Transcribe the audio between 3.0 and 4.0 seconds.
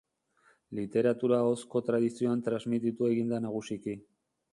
egin da nagusiki.